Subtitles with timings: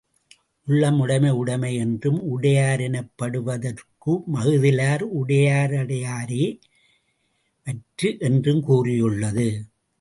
[0.67, 6.43] உள்ளம் உடைமை உடைமை என்றும் உடைய ரெனப்படுவ துரக்க மஃதிலார் உடைய ருடையரோ
[7.67, 9.47] மற்று என்றும் கூறியுள்ளது.